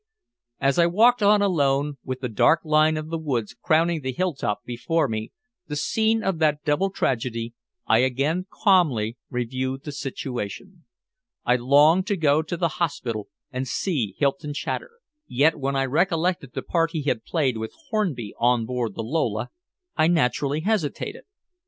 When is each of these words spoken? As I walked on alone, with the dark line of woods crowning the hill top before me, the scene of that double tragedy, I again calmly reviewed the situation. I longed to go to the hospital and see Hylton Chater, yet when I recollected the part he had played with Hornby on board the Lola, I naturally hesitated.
As 0.59 0.79
I 0.79 0.87
walked 0.87 1.21
on 1.21 1.43
alone, 1.43 1.97
with 2.03 2.21
the 2.21 2.27
dark 2.27 2.61
line 2.65 2.97
of 2.97 3.05
woods 3.07 3.55
crowning 3.61 4.01
the 4.01 4.11
hill 4.13 4.33
top 4.33 4.63
before 4.65 5.07
me, 5.07 5.31
the 5.67 5.75
scene 5.75 6.23
of 6.23 6.39
that 6.39 6.63
double 6.65 6.89
tragedy, 6.89 7.53
I 7.85 7.99
again 7.99 8.47
calmly 8.49 9.17
reviewed 9.29 9.83
the 9.83 9.91
situation. 9.91 10.85
I 11.45 11.57
longed 11.57 12.07
to 12.07 12.17
go 12.17 12.41
to 12.41 12.57
the 12.57 12.67
hospital 12.81 13.27
and 13.51 13.67
see 13.67 14.15
Hylton 14.17 14.53
Chater, 14.55 14.93
yet 15.27 15.57
when 15.59 15.75
I 15.75 15.85
recollected 15.85 16.53
the 16.53 16.63
part 16.63 16.93
he 16.93 17.03
had 17.03 17.23
played 17.23 17.57
with 17.57 17.75
Hornby 17.91 18.33
on 18.39 18.65
board 18.65 18.95
the 18.95 19.03
Lola, 19.03 19.51
I 19.95 20.07
naturally 20.07 20.61
hesitated. 20.61 21.25